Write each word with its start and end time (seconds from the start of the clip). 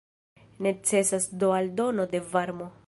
Necesas 0.67 1.25
do 1.43 1.47
aldono 1.59 2.03
de 2.17 2.25
varmo. 2.35 2.67